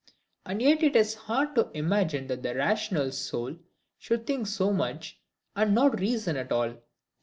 And 0.47 0.63
yet 0.63 0.81
it 0.81 0.95
is 0.95 1.13
hard 1.13 1.53
to 1.53 1.69
imagine 1.75 2.25
that 2.25 2.41
the 2.41 2.55
rational 2.55 3.11
soul 3.11 3.57
should 3.99 4.25
think 4.25 4.47
so 4.47 4.73
much, 4.73 5.19
and 5.55 5.75
not 5.75 5.99
reason 5.99 6.37
at 6.37 6.51
all. 6.51 6.73